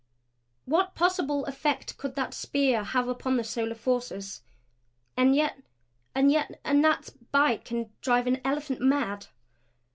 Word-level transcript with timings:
What 0.65 0.95
possible 0.95 1.45
effect 1.45 1.95
could 1.99 2.15
that 2.15 2.33
spear 2.33 2.83
have 2.83 3.07
upon 3.07 3.37
the 3.37 3.43
solar 3.43 3.75
forces? 3.75 4.41
And 5.15 5.35
yet 5.35 5.61
and 6.15 6.31
yet 6.31 6.59
a 6.65 6.73
gnat's 6.73 7.11
bite 7.11 7.65
can 7.65 7.93
drive 8.01 8.25
an 8.25 8.41
elephant 8.43 8.81
mad. 8.81 9.27